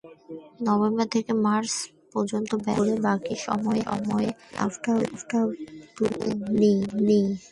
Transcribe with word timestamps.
November 0.67 1.07
থেকে 1.15 1.31
March 1.45 1.73
পর্যন্ত 2.13 2.51
ব্যবসা 2.57 2.75
করে 2.79 2.93
বাকি 3.05 3.33
সময়ের 3.45 3.85
লাভটা 4.55 4.93
তুলে 5.95 6.29
নিই। 7.07 7.25